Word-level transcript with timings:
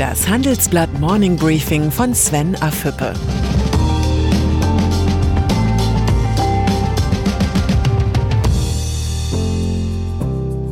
Das 0.00 0.26
Handelsblatt 0.26 0.98
Morning 0.98 1.36
Briefing 1.36 1.90
von 1.90 2.14
Sven 2.14 2.56
Afüppe. 2.62 3.12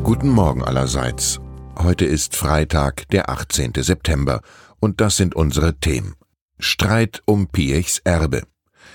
Guten 0.02 0.30
Morgen 0.30 0.64
allerseits. 0.64 1.40
Heute 1.76 2.06
ist 2.06 2.36
Freitag, 2.36 3.06
der 3.10 3.28
18. 3.28 3.72
September, 3.76 4.40
und 4.80 5.02
das 5.02 5.18
sind 5.18 5.36
unsere 5.36 5.78
Themen. 5.78 6.14
Streit 6.58 7.20
um 7.26 7.48
Piechs 7.48 7.98
Erbe, 8.04 8.44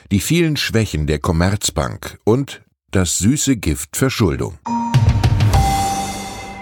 die 0.09 0.19
vielen 0.19 0.57
Schwächen 0.57 1.05
der 1.05 1.19
Commerzbank 1.19 2.17
und 2.23 2.63
das 2.89 3.19
süße 3.19 3.57
Gift 3.57 3.95
Verschuldung. 3.97 4.57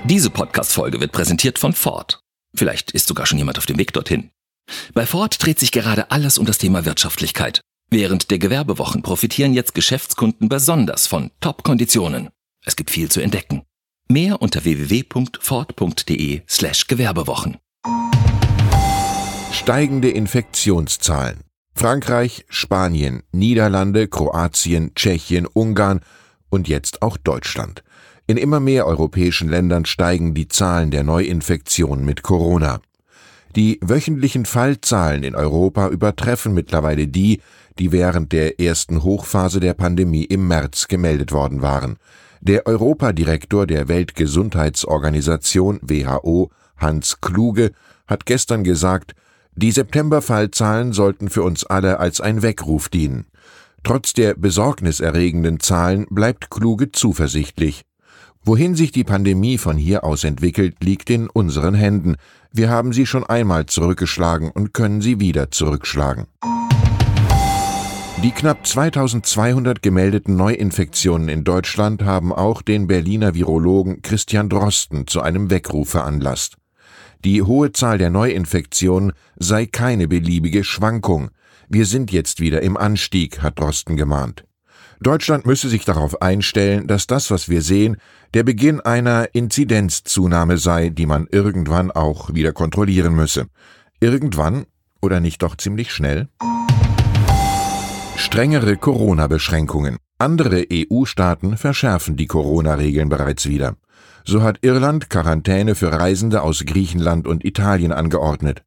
Diese 0.03 0.30
Podcast-Folge 0.30 0.99
wird 0.99 1.13
präsentiert 1.13 1.58
von 1.58 1.72
Ford. 1.72 2.22
Vielleicht 2.55 2.91
ist 2.91 3.08
sogar 3.08 3.26
schon 3.26 3.38
jemand 3.38 3.58
auf 3.58 3.66
dem 3.66 3.78
Weg 3.78 3.94
dorthin. 3.94 4.32
Bei 4.94 5.05
Ford 5.05 5.36
dreht 5.44 5.60
sich 5.60 5.72
gerade 5.72 6.12
alles 6.12 6.38
um 6.38 6.46
das 6.46 6.58
Thema 6.58 6.86
Wirtschaftlichkeit. 6.86 7.62
Während 7.90 8.32
der 8.32 8.40
Gewerbewochen 8.40 9.02
profitieren 9.02 9.54
jetzt 9.54 9.74
Geschäftskunden 9.74 10.48
besonders 10.48 11.08
von 11.08 11.32
Top-Konditionen. 11.41 12.30
Es 12.66 12.76
gibt 12.76 12.90
viel 12.90 13.10
zu 13.10 13.22
entdecken. 13.22 13.64
Mehr 14.08 14.41
unter 14.41 14.64
www.ford.de 14.64 16.41
slash 16.48 16.88
Gewerbewochen. 16.88 17.58
Steigende 19.52 20.10
Infektionszahlen. 20.10 21.41
Frankreich, 21.76 22.46
Spanien, 22.49 23.24
Niederlande, 23.32 24.08
Kroatien, 24.08 24.94
Tschechien, 24.96 25.46
Ungarn 25.46 26.02
und 26.49 26.68
jetzt 26.68 27.02
auch 27.02 27.18
Deutschland. 27.18 27.84
In 28.31 28.38
immer 28.38 28.62
mehr 28.62 28.88
europäischen 28.88 29.49
Ländern 29.49 29.84
steigen 29.84 30.34
die 30.34 30.48
Zahlen 30.48 30.90
der 30.90 31.03
Neuinfektionen 31.03 32.05
mit 32.05 32.23
Corona. 32.23 32.79
Die 33.57 33.77
wöchentlichen 33.82 34.46
Fallzahlen 34.46 35.24
in 35.24 35.35
Europa 35.35 35.90
übertreffen 35.90 36.54
mittlerweile 36.54 37.07
die, 37.09 37.41
die 37.77 37.91
während 37.91 38.32
der 38.32 38.57
ersten 38.62 39.04
Hochphase 39.04 39.59
der 39.59 39.74
Pandemie 39.74 40.24
im 40.24 40.48
März 40.48 40.87
gemeldet 40.87 41.34
worden 41.34 41.62
waren. 41.62 41.98
Der 42.40 42.68
Europadirektor 42.68 43.68
der 43.68 43.90
Weltgesundheitsorganisation 43.90 45.82
WHO, 45.82 46.52
Hans 46.77 47.20
Kluge, 47.20 47.74
hat 48.07 48.26
gestern 48.26 48.63
gesagt, 48.63 49.13
die 49.55 49.74
September-Fallzahlen 49.74 50.93
sollten 50.93 51.29
für 51.29 51.43
uns 51.43 51.65
alle 51.65 51.99
als 51.99 52.21
ein 52.21 52.41
Weckruf 52.43 52.87
dienen. 52.87 53.26
Trotz 53.84 54.13
der 54.13 54.35
besorgniserregenden 54.35 55.59
Zahlen 55.59 56.05
bleibt 56.09 56.49
Kluge 56.49 56.93
zuversichtlich. 56.93 57.84
Wohin 58.43 58.75
sich 58.75 58.91
die 58.91 59.03
Pandemie 59.03 59.59
von 59.59 59.77
hier 59.77 60.03
aus 60.03 60.23
entwickelt, 60.23 60.77
liegt 60.81 61.11
in 61.11 61.29
unseren 61.29 61.75
Händen. 61.75 62.15
Wir 62.51 62.71
haben 62.71 62.91
sie 62.91 63.05
schon 63.05 63.23
einmal 63.23 63.67
zurückgeschlagen 63.67 64.50
und 64.50 64.73
können 64.73 65.01
sie 65.01 65.19
wieder 65.19 65.51
zurückschlagen. 65.51 66.25
Die 68.23 68.31
knapp 68.31 68.66
2200 68.66 69.84
gemeldeten 69.84 70.35
Neuinfektionen 70.35 71.29
in 71.29 71.44
Deutschland 71.44 72.03
haben 72.03 72.34
auch 72.34 72.63
den 72.63 72.88
Berliner 72.88 73.35
Virologen 73.35 74.01
Christian 74.01 74.50
Drosten 74.50 75.06
zu 75.06 75.22
einem 75.22 75.51
Weckruf 75.51 75.89
veranlasst. 75.89 76.57
Die 77.23 77.44
hohe 77.44 77.72
Zahl 77.72 78.00
der 78.00 78.09
Neuinfektionen 78.09 79.13
sei 79.38 79.67
keine 79.67 80.07
beliebige 80.07 80.63
Schwankung. 80.63 81.29
Wir 81.69 81.85
sind 81.85 82.12
jetzt 82.12 82.39
wieder 82.39 82.63
im 82.63 82.75
Anstieg, 82.75 83.44
hat 83.44 83.59
Drosten 83.59 83.97
gemahnt. 83.97 84.45
Deutschland 85.02 85.47
müsse 85.47 85.68
sich 85.68 85.84
darauf 85.84 86.22
einstellen, 86.22 86.85
dass 86.85 87.07
das, 87.07 87.31
was 87.31 87.50
wir 87.50 87.63
sehen, 87.63 87.97
der 88.35 88.44
Beginn 88.44 88.80
einer 88.81 89.34
Inzidenzzunahme 89.34 90.59
sei, 90.59 90.90
die 90.90 91.08
man 91.08 91.28
irgendwann 91.31 91.90
auch 91.90 92.35
wieder 92.35 92.53
kontrollieren 92.53 93.16
müsse. 93.16 93.47
Irgendwann 94.00 94.68
oder 95.02 95.19
nicht 95.19 95.41
doch 95.41 95.58
ziemlich 95.58 95.91
schnell? 95.91 96.30
Strengere 98.16 98.78
Corona-Beschränkungen. 98.78 99.98
Andere 100.20 100.68
EU-Staaten 100.72 101.58
verschärfen 101.58 102.16
die 102.16 102.28
Corona-Regeln 102.28 103.09
bereits 103.09 103.48
wieder. 103.48 103.78
So 104.24 104.44
hat 104.44 104.59
Irland 104.62 105.09
Quarantäne 105.09 105.74
für 105.74 105.92
Reisende 105.92 106.44
aus 106.44 106.64
Griechenland 106.64 107.25
und 107.25 107.44
Italien 107.44 107.92
angeordnet. 107.92 108.62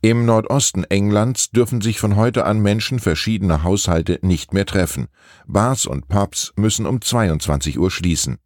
Im 0.00 0.26
Nordosten 0.26 0.84
Englands 0.84 1.50
dürfen 1.50 1.80
sich 1.80 1.98
von 1.98 2.14
heute 2.14 2.44
an 2.44 2.60
Menschen 2.60 3.00
verschiedener 3.00 3.64
Haushalte 3.64 4.20
nicht 4.22 4.54
mehr 4.54 4.64
treffen. 4.64 5.08
Bars 5.48 5.86
und 5.86 6.06
Pubs 6.06 6.52
müssen 6.54 6.86
um 6.86 7.00
22 7.00 7.80
Uhr 7.80 7.90
schließen. 7.90 8.38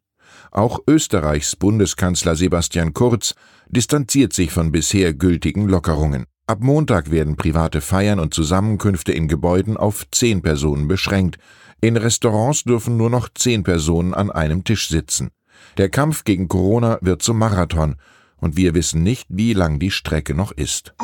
Auch 0.50 0.80
Österreichs 0.88 1.54
Bundeskanzler 1.56 2.36
Sebastian 2.36 2.94
Kurz 2.94 3.34
distanziert 3.68 4.32
sich 4.32 4.50
von 4.50 4.72
bisher 4.72 5.12
gültigen 5.12 5.68
Lockerungen. 5.68 6.24
Ab 6.46 6.60
Montag 6.62 7.10
werden 7.10 7.36
private 7.36 7.82
Feiern 7.82 8.18
und 8.18 8.32
Zusammenkünfte 8.32 9.12
in 9.12 9.28
Gebäuden 9.28 9.76
auf 9.76 10.06
zehn 10.10 10.40
Personen 10.40 10.88
beschränkt. 10.88 11.36
In 11.82 11.98
Restaurants 11.98 12.64
dürfen 12.64 12.96
nur 12.96 13.10
noch 13.10 13.28
zehn 13.34 13.62
Personen 13.62 14.14
an 14.14 14.30
einem 14.30 14.64
Tisch 14.64 14.88
sitzen. 14.88 15.30
Der 15.76 15.90
Kampf 15.90 16.24
gegen 16.24 16.48
Corona 16.48 16.96
wird 17.02 17.22
zum 17.22 17.36
Marathon, 17.36 17.96
und 18.38 18.56
wir 18.56 18.74
wissen 18.74 19.02
nicht, 19.02 19.26
wie 19.28 19.52
lang 19.52 19.78
die 19.78 19.90
Strecke 19.90 20.34
noch 20.34 20.50
ist. 20.50 20.94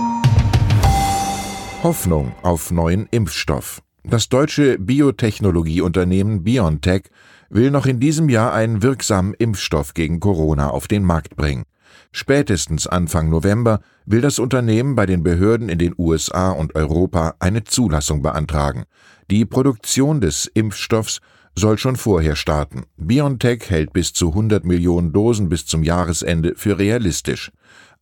Hoffnung 1.84 2.32
auf 2.42 2.72
neuen 2.72 3.06
Impfstoff. 3.12 3.82
Das 4.02 4.28
deutsche 4.28 4.80
Biotechnologieunternehmen 4.80 6.42
BioNTech 6.42 7.04
will 7.50 7.70
noch 7.70 7.86
in 7.86 8.00
diesem 8.00 8.28
Jahr 8.28 8.52
einen 8.52 8.82
wirksamen 8.82 9.32
Impfstoff 9.34 9.94
gegen 9.94 10.18
Corona 10.18 10.70
auf 10.70 10.88
den 10.88 11.04
Markt 11.04 11.36
bringen. 11.36 11.62
Spätestens 12.10 12.88
Anfang 12.88 13.30
November 13.30 13.78
will 14.06 14.20
das 14.20 14.40
Unternehmen 14.40 14.96
bei 14.96 15.06
den 15.06 15.22
Behörden 15.22 15.68
in 15.68 15.78
den 15.78 15.94
USA 15.96 16.50
und 16.50 16.74
Europa 16.74 17.36
eine 17.38 17.62
Zulassung 17.62 18.22
beantragen. 18.22 18.84
Die 19.30 19.44
Produktion 19.44 20.20
des 20.20 20.46
Impfstoffs 20.46 21.20
soll 21.54 21.78
schon 21.78 21.94
vorher 21.94 22.34
starten. 22.34 22.86
BioNTech 22.96 23.70
hält 23.70 23.92
bis 23.92 24.12
zu 24.12 24.30
100 24.30 24.64
Millionen 24.64 25.12
Dosen 25.12 25.48
bis 25.48 25.64
zum 25.64 25.84
Jahresende 25.84 26.54
für 26.56 26.76
realistisch. 26.76 27.52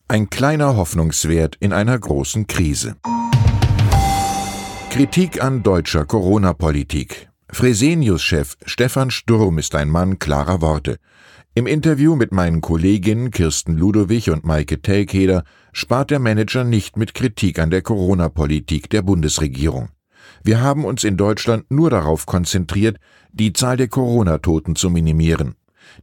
Ein 0.07 0.31
kleiner 0.31 0.75
Hoffnungswert 0.77 1.57
in 1.59 1.73
einer 1.73 1.99
großen 1.99 2.47
Krise. 2.47 2.95
Kritik 4.89 5.43
an 5.43 5.61
deutscher 5.61 6.05
Corona-Politik. 6.05 7.29
Fresenius-Chef 7.49 8.55
Stefan 8.65 9.11
Sturm 9.11 9.57
ist 9.59 9.75
ein 9.75 9.89
Mann 9.89 10.17
klarer 10.17 10.61
Worte. 10.61 10.97
Im 11.53 11.67
Interview 11.67 12.15
mit 12.15 12.31
meinen 12.31 12.61
Kolleginnen 12.61 13.29
Kirsten 13.29 13.77
Ludowig 13.77 14.31
und 14.31 14.45
Maike 14.45 14.81
Telkeder 14.81 15.43
spart 15.71 16.09
der 16.09 16.19
Manager 16.19 16.63
nicht 16.63 16.97
mit 16.97 17.13
Kritik 17.13 17.59
an 17.59 17.69
der 17.69 17.83
Corona-Politik 17.83 18.89
der 18.89 19.03
Bundesregierung. 19.03 19.89
Wir 20.43 20.61
haben 20.61 20.83
uns 20.85 21.03
in 21.03 21.17
Deutschland 21.17 21.69
nur 21.69 21.89
darauf 21.89 22.25
konzentriert, 22.25 22.97
die 23.31 23.53
Zahl 23.53 23.77
der 23.77 23.89
Corona-Toten 23.89 24.75
zu 24.75 24.89
minimieren. 24.89 25.55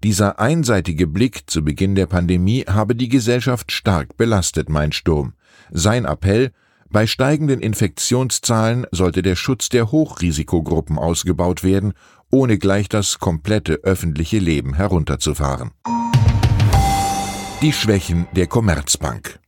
Dieser 0.02 0.38
einseitige 0.38 1.06
Blick 1.06 1.50
zu 1.50 1.64
Beginn 1.64 1.94
der 1.94 2.06
Pandemie 2.06 2.64
habe 2.68 2.94
die 2.94 3.08
Gesellschaft 3.08 3.72
stark 3.72 4.16
belastet, 4.16 4.68
meint 4.68 4.94
Sturm. 4.94 5.34
Sein 5.70 6.04
Appell, 6.04 6.52
bei 6.94 7.08
steigenden 7.08 7.58
Infektionszahlen 7.58 8.86
sollte 8.92 9.22
der 9.22 9.34
Schutz 9.34 9.68
der 9.68 9.90
Hochrisikogruppen 9.90 10.96
ausgebaut 10.96 11.64
werden, 11.64 11.92
ohne 12.30 12.56
gleich 12.56 12.88
das 12.88 13.18
komplette 13.18 13.80
öffentliche 13.82 14.38
Leben 14.38 14.74
herunterzufahren. 14.74 15.72
Die 17.62 17.72
Schwächen 17.72 18.28
der 18.36 18.46
Commerzbank. 18.46 19.40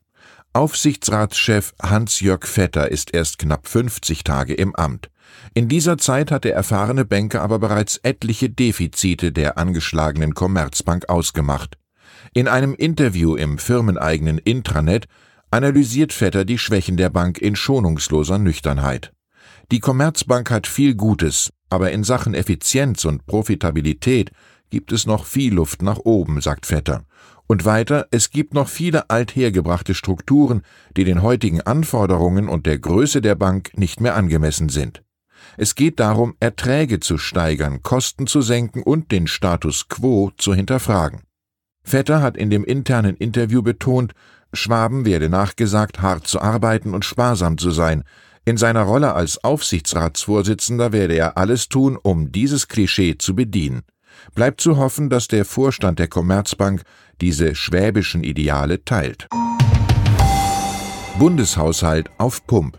Aufsichtsratschef 0.54 1.72
Hans-Jörg 1.80 2.48
Vetter 2.48 2.90
ist 2.90 3.14
erst 3.14 3.38
knapp 3.38 3.68
50 3.68 4.24
Tage 4.24 4.54
im 4.54 4.74
Amt. 4.74 5.08
In 5.54 5.68
dieser 5.68 5.98
Zeit 5.98 6.32
hat 6.32 6.42
der 6.42 6.54
erfahrene 6.56 7.04
Banker 7.04 7.42
aber 7.42 7.60
bereits 7.60 7.98
etliche 7.98 8.50
Defizite 8.50 9.30
der 9.30 9.56
angeschlagenen 9.56 10.34
Commerzbank 10.34 11.08
ausgemacht. 11.08 11.78
In 12.34 12.48
einem 12.48 12.74
Interview 12.74 13.36
im 13.36 13.58
firmeneigenen 13.58 14.38
Intranet 14.38 15.06
analysiert 15.50 16.12
Vetter 16.12 16.44
die 16.44 16.58
Schwächen 16.58 16.96
der 16.96 17.10
Bank 17.10 17.38
in 17.38 17.56
schonungsloser 17.56 18.38
Nüchternheit. 18.38 19.12
Die 19.70 19.80
Commerzbank 19.80 20.50
hat 20.50 20.66
viel 20.66 20.94
Gutes, 20.94 21.50
aber 21.70 21.90
in 21.92 22.04
Sachen 22.04 22.34
Effizienz 22.34 23.04
und 23.04 23.26
Profitabilität 23.26 24.30
gibt 24.70 24.92
es 24.92 25.06
noch 25.06 25.24
viel 25.24 25.54
Luft 25.54 25.82
nach 25.82 25.98
oben, 25.98 26.40
sagt 26.40 26.66
Vetter. 26.66 27.04
Und 27.48 27.64
weiter, 27.64 28.06
es 28.10 28.30
gibt 28.30 28.54
noch 28.54 28.68
viele 28.68 29.08
althergebrachte 29.08 29.94
Strukturen, 29.94 30.62
die 30.96 31.04
den 31.04 31.22
heutigen 31.22 31.60
Anforderungen 31.60 32.48
und 32.48 32.66
der 32.66 32.78
Größe 32.78 33.20
der 33.20 33.36
Bank 33.36 33.70
nicht 33.76 34.00
mehr 34.00 34.16
angemessen 34.16 34.68
sind. 34.68 35.02
Es 35.56 35.74
geht 35.74 36.00
darum, 36.00 36.34
Erträge 36.40 36.98
zu 36.98 37.18
steigern, 37.18 37.82
Kosten 37.82 38.26
zu 38.26 38.40
senken 38.42 38.82
und 38.82 39.12
den 39.12 39.26
Status 39.26 39.88
quo 39.88 40.32
zu 40.36 40.54
hinterfragen. 40.54 41.22
Vetter 41.84 42.20
hat 42.20 42.36
in 42.36 42.50
dem 42.50 42.64
internen 42.64 43.16
Interview 43.16 43.62
betont, 43.62 44.12
Schwaben 44.56 45.04
werde 45.04 45.28
nachgesagt, 45.28 46.02
hart 46.02 46.26
zu 46.26 46.40
arbeiten 46.40 46.94
und 46.94 47.04
sparsam 47.04 47.58
zu 47.58 47.70
sein. 47.70 48.02
In 48.44 48.56
seiner 48.56 48.82
Rolle 48.82 49.14
als 49.14 49.42
Aufsichtsratsvorsitzender 49.42 50.92
werde 50.92 51.14
er 51.14 51.36
alles 51.36 51.68
tun, 51.68 51.98
um 52.00 52.32
dieses 52.32 52.68
Klischee 52.68 53.18
zu 53.18 53.34
bedienen. 53.34 53.82
Bleibt 54.34 54.60
zu 54.60 54.76
hoffen, 54.76 55.10
dass 55.10 55.28
der 55.28 55.44
Vorstand 55.44 55.98
der 55.98 56.08
Commerzbank 56.08 56.82
diese 57.20 57.54
schwäbischen 57.54 58.24
Ideale 58.24 58.84
teilt. 58.84 59.28
Bundeshaushalt 61.18 62.10
auf 62.18 62.46
Pump. 62.46 62.78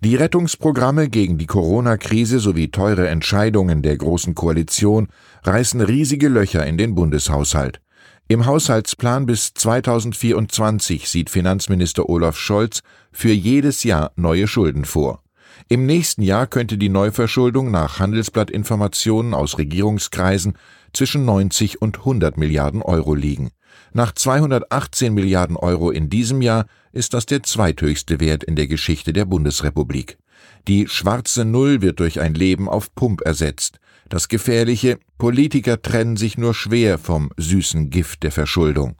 Die 0.00 0.14
Rettungsprogramme 0.14 1.08
gegen 1.08 1.38
die 1.38 1.46
Corona-Krise 1.46 2.38
sowie 2.38 2.70
teure 2.70 3.08
Entscheidungen 3.08 3.82
der 3.82 3.96
Großen 3.96 4.34
Koalition 4.34 5.08
reißen 5.42 5.80
riesige 5.80 6.28
Löcher 6.28 6.66
in 6.66 6.76
den 6.76 6.94
Bundeshaushalt. 6.94 7.80
Im 8.28 8.44
Haushaltsplan 8.44 9.24
bis 9.24 9.54
2024 9.54 11.08
sieht 11.08 11.30
Finanzminister 11.30 12.08
Olaf 12.08 12.36
Scholz 12.36 12.82
für 13.12 13.30
jedes 13.30 13.84
Jahr 13.84 14.10
neue 14.16 14.48
Schulden 14.48 14.84
vor. 14.84 15.22
Im 15.68 15.86
nächsten 15.86 16.22
Jahr 16.22 16.48
könnte 16.48 16.76
die 16.76 16.88
Neuverschuldung 16.88 17.70
nach 17.70 18.00
Handelsblattinformationen 18.00 19.32
aus 19.32 19.58
Regierungskreisen 19.58 20.58
zwischen 20.92 21.24
90 21.24 21.80
und 21.80 21.98
100 21.98 22.36
Milliarden 22.36 22.82
Euro 22.82 23.14
liegen. 23.14 23.52
Nach 23.92 24.10
218 24.10 25.14
Milliarden 25.14 25.56
Euro 25.56 25.92
in 25.92 26.10
diesem 26.10 26.42
Jahr 26.42 26.66
ist 26.90 27.14
das 27.14 27.26
der 27.26 27.44
zweithöchste 27.44 28.18
Wert 28.18 28.42
in 28.42 28.56
der 28.56 28.66
Geschichte 28.66 29.12
der 29.12 29.24
Bundesrepublik. 29.24 30.18
Die 30.66 30.88
schwarze 30.88 31.44
Null 31.44 31.80
wird 31.80 32.00
durch 32.00 32.18
ein 32.20 32.34
Leben 32.34 32.68
auf 32.68 32.92
Pump 32.92 33.20
ersetzt. 33.20 33.78
Das 34.08 34.28
gefährliche, 34.28 34.98
Politiker 35.18 35.82
trennen 35.82 36.16
sich 36.16 36.38
nur 36.38 36.54
schwer 36.54 36.98
vom 36.98 37.30
süßen 37.36 37.90
Gift 37.90 38.22
der 38.22 38.30
Verschuldung. 38.30 38.94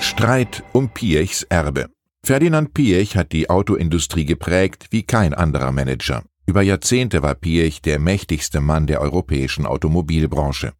Streit 0.00 0.62
um 0.72 0.88
Piechs 0.88 1.42
Erbe. 1.42 1.86
Ferdinand 2.24 2.72
Piech 2.72 3.16
hat 3.16 3.32
die 3.32 3.50
Autoindustrie 3.50 4.24
geprägt 4.24 4.86
wie 4.90 5.02
kein 5.02 5.34
anderer 5.34 5.72
Manager. 5.72 6.22
Über 6.46 6.62
Jahrzehnte 6.62 7.22
war 7.22 7.34
Piech 7.34 7.82
der 7.82 7.98
mächtigste 7.98 8.60
Mann 8.60 8.86
der 8.86 9.02
europäischen 9.02 9.66
Automobilbranche. 9.66 10.72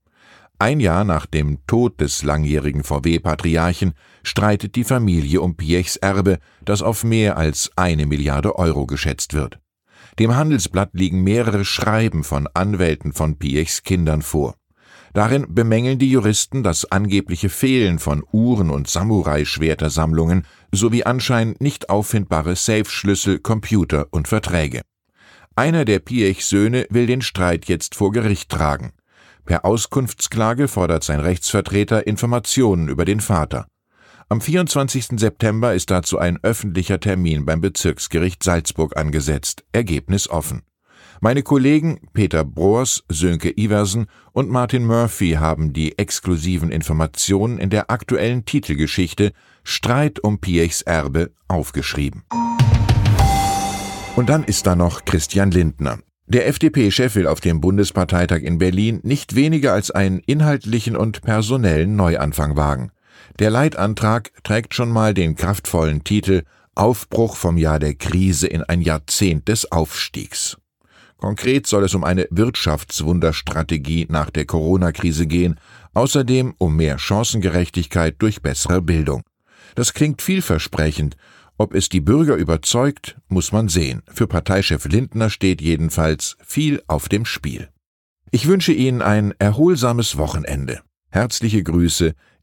Ein 0.59 0.81
Jahr 0.81 1.05
nach 1.05 1.27
dem 1.27 1.59
Tod 1.67 2.01
des 2.01 2.23
langjährigen 2.23 2.83
VW-Patriarchen 2.83 3.93
streitet 4.25 4.75
die 4.75 4.85
Familie 4.85 5.41
um 5.41 5.57
Piechs 5.57 5.97
Erbe, 5.97 6.39
das 6.65 6.83
auf 6.83 7.05
mehr 7.05 7.37
als 7.37 7.71
eine 7.77 8.07
Milliarde 8.07 8.57
Euro 8.57 8.87
geschätzt 8.87 9.35
wird. 9.35 9.61
Dem 10.19 10.35
Handelsblatt 10.35 10.91
liegen 10.95 11.23
mehrere 11.23 11.65
Schreiben 11.65 12.25
von 12.25 12.49
Anwälten 12.53 13.13
von 13.13 13.39
Piechs 13.39 13.85
Kindern 13.85 14.23
vor. 14.23 14.55
Darin 15.15 15.47
bemängeln 15.55 15.99
die 15.99 16.11
Juristen 16.11 16.63
das 16.63 16.91
angebliche 16.91 17.49
Fehlen 17.49 17.99
von 17.99 18.25
Uhren 18.33 18.71
und 18.71 18.89
Samurai-Schwertersammlungen 18.89 20.45
sowie 20.73 21.05
anscheinend 21.05 21.61
nicht 21.61 21.89
auffindbare 21.89 22.57
Safe-Schlüssel, 22.57 23.39
Computer 23.39 24.07
und 24.11 24.29
Verträge. 24.29 24.83
Einer 25.55 25.85
der 25.85 26.01
Piech-Söhne 26.01 26.87
will 26.91 27.07
den 27.07 27.23
Streit 27.23 27.67
jetzt 27.67 27.95
vor 27.95 28.13
Gericht 28.13 28.51
tragen. 28.51 28.93
Per 29.45 29.65
Auskunftsklage 29.65 30.69
fordert 30.69 31.05
sein 31.05 31.21
Rechtsvertreter 31.21 32.07
Informationen 32.07 32.89
über 32.89 33.05
den 33.05 33.21
Vater. 33.21 33.67
Am 34.31 34.43
24. 34.43 35.19
September 35.19 35.73
ist 35.73 35.91
dazu 35.91 36.19
ein 36.19 36.39
öffentlicher 36.43 37.01
Termin 37.01 37.47
beim 37.47 37.63
Bezirksgericht 37.63 38.43
Salzburg 38.43 38.95
angesetzt, 38.95 39.65
Ergebnis 39.73 40.29
offen. 40.29 40.65
Meine 41.23 41.43
Kollegen 41.43 41.99
Peter 42.13 42.45
Broers, 42.45 43.05
Sönke 43.09 43.51
Iversen 43.59 44.05
und 44.33 44.51
Martin 44.51 44.85
Murphy 44.85 45.33
haben 45.33 45.73
die 45.73 45.97
exklusiven 45.97 46.71
Informationen 46.71 47.57
in 47.57 47.71
der 47.71 47.91
aktuellen 47.91 48.45
Titelgeschichte 48.45 49.33
Streit 49.65 50.21
um 50.23 50.41
Piechs 50.41 50.83
Erbe 50.83 51.31
aufgeschrieben. 51.49 52.25
Und 54.15 54.29
dann 54.29 54.45
ist 54.45 54.67
da 54.67 54.77
noch 54.77 55.07
Christian 55.07 55.53
Lindner. 55.53 56.01
Der 56.27 56.47
FDP-Chef 56.49 57.15
will 57.15 57.27
auf 57.27 57.41
dem 57.41 57.63
Bundesparteitag 57.63 58.43
in 58.43 58.59
Berlin 58.59 59.01
nicht 59.05 59.35
weniger 59.35 59.73
als 59.73 59.91
einen 59.91 60.19
inhaltlichen 60.19 60.99
und 60.99 61.23
personellen 61.23 61.97
Neuanfang 61.97 62.57
wagen. 62.57 62.93
Der 63.39 63.51
Leitantrag 63.51 64.31
trägt 64.43 64.75
schon 64.75 64.91
mal 64.91 65.15
den 65.15 65.37
kraftvollen 65.37 66.05
Titel 66.05 66.43
Aufbruch 66.75 67.37
vom 67.37 67.57
Jahr 67.57 67.79
der 67.79 67.95
Krise 67.95 68.47
in 68.47 68.63
ein 68.63 68.81
Jahrzehnt 68.81 69.49
des 69.49 69.71
Aufstiegs. 69.73 70.57
Konkret 71.17 71.67
soll 71.67 71.85
es 71.85 71.95
um 71.95 72.05
eine 72.05 72.29
Wirtschaftswunderstrategie 72.31 74.07
nach 74.09 74.31
der 74.31 74.47
Corona-Krise 74.47 75.27
gehen, 75.27 75.59
außerdem 75.95 76.55
um 76.59 76.77
mehr 76.77 76.99
Chancengerechtigkeit 76.99 78.17
durch 78.19 78.41
bessere 78.41 78.81
Bildung. 78.81 79.23
Das 79.75 79.95
klingt 79.95 80.23
vielversprechend 80.23 81.17
ob 81.61 81.75
es 81.75 81.89
die 81.89 82.01
Bürger 82.01 82.37
überzeugt, 82.37 83.17
muss 83.27 83.51
man 83.51 83.69
sehen. 83.69 84.03
Für 84.07 84.29
Parteichef 84.29 84.85
Lindner 84.85 85.29
steht 85.29 85.61
jedenfalls 85.61 86.37
viel 86.47 86.81
auf 86.87 87.09
dem 87.09 87.25
Spiel. 87.25 87.69
Ich 88.31 88.47
wünsche 88.47 88.73
Ihnen 88.73 89.03
ein 89.03 89.35
erholsames 89.41 90.17
Wochenende. 90.17 90.81
Herzliche 91.11 91.65
Grüße, 91.65 92.15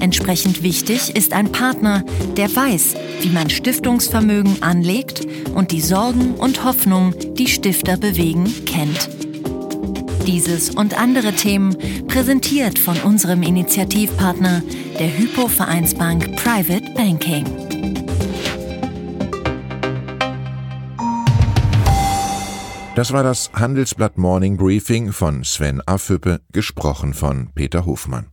Entsprechend 0.00 0.62
wichtig 0.62 1.14
ist 1.16 1.32
ein 1.32 1.52
Partner, 1.52 2.04
der 2.36 2.54
weiß, 2.54 2.94
wie 3.20 3.30
man 3.30 3.50
Stiftungsvermögen 3.50 4.62
anlegt 4.62 5.26
und 5.54 5.70
die 5.70 5.80
Sorgen 5.80 6.34
und 6.34 6.64
Hoffnungen, 6.64 7.14
die 7.34 7.46
Stifter 7.46 7.96
bewegen, 7.96 8.52
kennt. 8.66 9.08
Dieses 10.26 10.70
und 10.70 10.98
andere 11.00 11.32
Themen 11.32 11.76
präsentiert 12.06 12.78
von 12.78 12.96
unserem 12.98 13.42
Initiativpartner, 13.42 14.62
der 14.98 15.18
Hypo 15.18 15.48
Vereinsbank 15.48 16.36
Private 16.36 16.92
Banking. 16.94 17.44
Das 22.94 23.12
war 23.12 23.22
das 23.22 23.50
Handelsblatt 23.54 24.18
Morning 24.18 24.58
Briefing 24.58 25.12
von 25.12 25.44
Sven 25.44 25.80
Affüppe, 25.86 26.40
gesprochen 26.52 27.14
von 27.14 27.50
Peter 27.54 27.86
Hofmann. 27.86 28.31